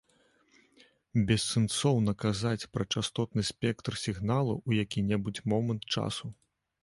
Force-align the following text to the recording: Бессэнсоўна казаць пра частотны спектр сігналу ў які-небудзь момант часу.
Бессэнсоўна 1.31 2.11
казаць 2.23 2.69
пра 2.77 2.83
частотны 2.97 3.41
спектр 3.51 3.99
сігналу 4.05 4.53
ў 4.67 4.87
які-небудзь 4.87 5.45
момант 5.53 5.83
часу. 5.97 6.25